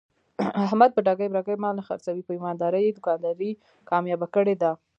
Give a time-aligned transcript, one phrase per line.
[0.65, 2.23] احمد په ټګۍ برگۍ مال نه خرڅوي.
[2.25, 3.51] په ایماندارۍ یې دوکانداري
[3.89, 4.71] کامیاب کړې ده.